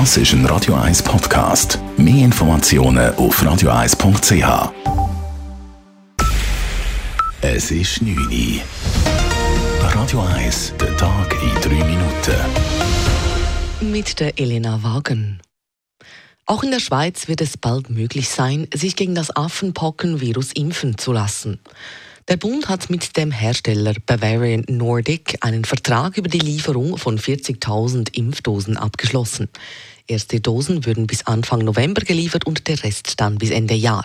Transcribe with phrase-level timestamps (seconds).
[0.00, 1.78] Das ist ein Radio 1 Podcast.
[1.96, 4.72] Mehr Informationen auf radio1.ch.
[7.40, 8.60] Es ist 9 Uhr.
[9.94, 12.34] Radio 1, der Tag in 3 Minuten.
[13.92, 15.40] Mit der Elena Wagen.
[16.44, 21.12] Auch in der Schweiz wird es bald möglich sein, sich gegen das Affenpockenvirus impfen zu
[21.12, 21.60] lassen.
[22.26, 28.16] Der Bund hat mit dem Hersteller Bavarian Nordic einen Vertrag über die Lieferung von 40.000
[28.16, 29.50] Impfdosen abgeschlossen.
[30.06, 34.04] Erste Dosen würden bis Anfang November geliefert und der Rest dann bis Ende Jahr.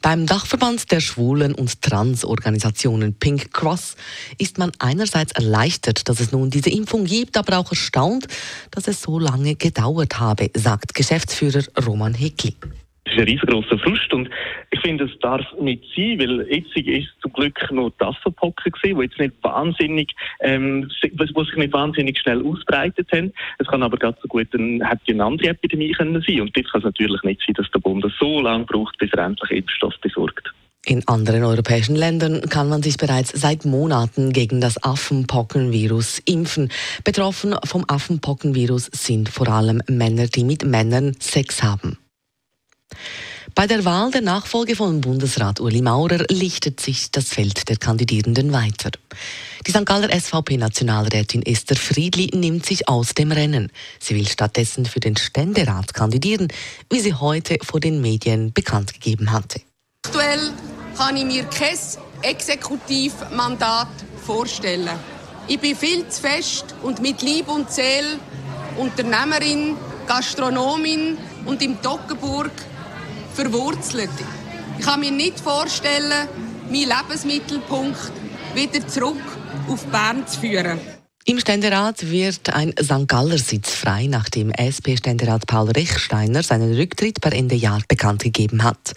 [0.00, 3.94] Beim Dachverband der Schwulen- und Transorganisationen Pink Cross
[4.38, 8.26] ist man einerseits erleichtert, dass es nun diese Impfung gibt, aber auch erstaunt,
[8.72, 12.56] dass es so lange gedauert habe, sagt Geschäftsführer Roman Heckli.
[13.12, 14.30] Ist ein riesengroßer Frust und
[14.70, 18.96] ich finde, es darf nicht sein, weil jetzt ist zum Glück nur das Affenpocken gewesen,
[18.96, 20.90] wo jetzt nicht wahnsinnig, ähm,
[21.34, 23.32] wo sich nicht wahnsinnig schnell ausbreitet haben.
[23.58, 26.80] Es kann aber ganz so gut, hätte eine andere Epidemie können sein und jetzt kann
[26.80, 30.52] es natürlich nicht sein, dass der Bund so lange braucht, bis er endlich Impfstoff besorgt.
[30.84, 36.70] In anderen europäischen Ländern kann man sich bereits seit Monaten gegen das Affenpockenvirus impfen.
[37.04, 41.98] Betroffen vom Affenpockenvirus sind vor allem Männer, die mit Männern Sex haben.
[43.54, 48.52] Bei der Wahl der Nachfolge von Bundesrat Uli Maurer lichtet sich das Feld der Kandidierenden
[48.52, 48.90] weiter.
[49.66, 49.84] Die St.
[49.84, 53.70] Galler SVP-Nationalrätin Esther Friedli nimmt sich aus dem Rennen.
[54.00, 56.48] Sie will stattdessen für den Ständerat kandidieren,
[56.90, 59.60] wie sie heute vor den Medien bekannt gegeben hatte.
[60.06, 60.50] Aktuell
[60.96, 61.78] kann ich mir kein
[62.22, 63.88] Exekutivmandat
[64.24, 64.88] vorstellen.
[65.46, 68.18] Ich bin viel zu fest und mit Lieb und Seele
[68.78, 72.50] Unternehmerin, Gastronomin und im Toggenburg
[73.34, 74.10] verwurzelt.
[74.78, 76.28] Ich kann mir nicht vorstellen,
[76.68, 78.12] meinen Lebensmittelpunkt
[78.54, 79.20] wieder zurück
[79.68, 80.78] auf Bern zu führen.
[81.24, 83.06] Im Ständerat wird ein St.
[83.06, 88.94] Galler Sitz frei, nachdem SP-Ständerat Paul Rechsteiner seinen Rücktritt per Ende Jahr bekannt gegeben hat.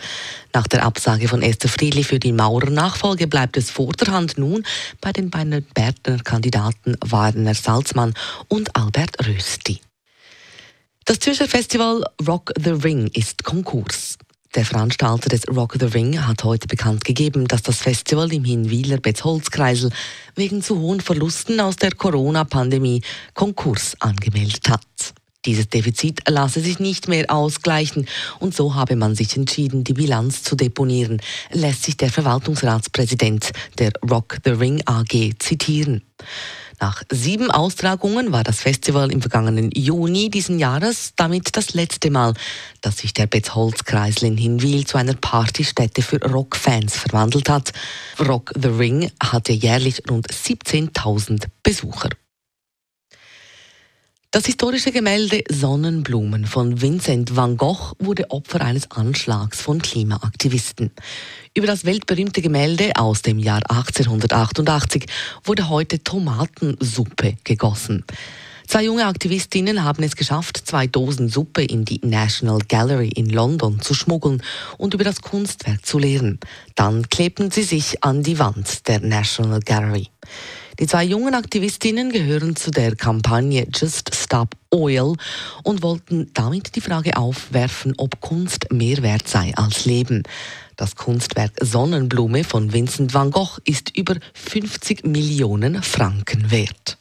[0.51, 4.65] Nach der Absage von Esther Friedli für die Maurer-Nachfolge bleibt es vorderhand nun
[5.01, 8.15] bei den beiden Berner Kandidaten Warner Salzmann
[8.47, 9.81] und Albert Rösti.
[11.05, 14.17] Das Zürcher Festival Rock the Ring ist Konkurs.
[14.55, 18.97] Der Veranstalter des Rock the Ring hat heute bekannt gegeben, dass das Festival im Hinwiler
[18.97, 19.91] Betzholzkreisel
[20.33, 23.01] wegen zu hohen Verlusten aus der Corona-Pandemie
[23.33, 25.13] Konkurs angemeldet hat.
[25.45, 28.07] Dieses Defizit lasse sich nicht mehr ausgleichen
[28.39, 33.91] und so habe man sich entschieden, die Bilanz zu deponieren, lässt sich der Verwaltungsratspräsident der
[34.09, 36.01] Rock the Ring AG zitieren.
[36.79, 42.33] Nach sieben Austragungen war das Festival im vergangenen Juni diesen Jahres damit das letzte Mal,
[42.81, 47.71] dass sich der Betzholzkreisel in Hinwil zu einer Partystätte für Rockfans verwandelt hat.
[48.19, 52.09] Rock the Ring hatte jährlich rund 17.000 Besucher.
[54.35, 60.91] Das historische Gemälde Sonnenblumen von Vincent van Gogh wurde Opfer eines Anschlags von Klimaaktivisten.
[61.53, 65.05] Über das weltberühmte Gemälde aus dem Jahr 1888
[65.45, 68.03] wurde heute Tomatensuppe gegossen.
[68.67, 73.79] Zwei junge Aktivistinnen haben es geschafft, zwei Dosen Suppe in die National Gallery in London
[73.79, 74.43] zu schmuggeln
[74.77, 76.41] und über das Kunstwerk zu lehren.
[76.75, 80.09] Dann klebten sie sich an die Wand der National Gallery.
[80.79, 85.15] Die zwei jungen Aktivistinnen gehören zu der Kampagne Just Stop Oil
[85.63, 90.23] und wollten damit die Frage aufwerfen, ob Kunst mehr wert sei als Leben.
[90.75, 96.97] Das Kunstwerk Sonnenblume von Vincent van Gogh ist über 50 Millionen Franken wert.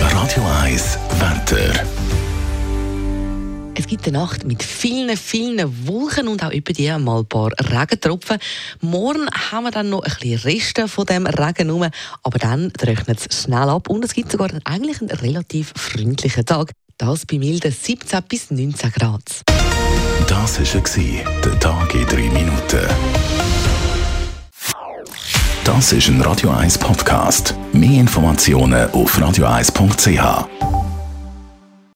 [0.00, 1.65] Radio 1 Wetter.
[3.78, 7.50] Es gibt eine Nacht mit vielen, vielen Wolken und auch über die mal ein paar
[7.60, 8.38] Regentropfen.
[8.80, 11.86] Morgen haben wir dann noch ein bisschen Reste von dem Regen rum,
[12.22, 16.72] aber dann trocknet es schnell ab und es gibt sogar eigentlich einen relativ freundlichen Tag.
[16.96, 19.42] Das bei milden 17 bis 19 Grad.
[20.26, 22.88] Das war der Tag in 3 Minuten.
[25.64, 27.54] Das ist ein Radio 1 Podcast.
[27.72, 30.75] Mehr Informationen auf radio1.ch.